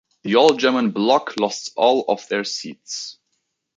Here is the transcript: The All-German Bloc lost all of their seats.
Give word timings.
The 0.23 0.35
All-German 0.35 0.89
Bloc 0.89 1.39
lost 1.39 1.73
all 1.75 2.05
of 2.07 2.27
their 2.27 2.43
seats. 2.43 3.19